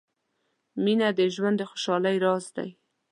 •مینه 0.83 1.09
د 1.19 1.19
ژوند 1.35 1.55
د 1.59 1.63
خوشحالۍ 1.69 2.17
راز 2.25 2.45
دی. 2.57 2.69